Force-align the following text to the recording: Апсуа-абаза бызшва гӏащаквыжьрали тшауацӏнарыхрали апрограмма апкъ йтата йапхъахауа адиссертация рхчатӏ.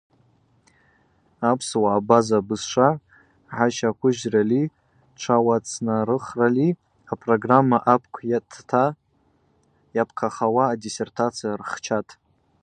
Апсуа-абаза 1.49 2.39
бызшва 2.47 2.89
гӏащаквыжьрали 3.55 4.63
тшауацӏнарыхрали 5.15 6.67
апрограмма 7.11 7.77
апкъ 7.93 8.19
йтата 8.35 8.83
йапхъахауа 9.95 10.63
адиссертация 10.73 11.51
рхчатӏ. 11.61 12.11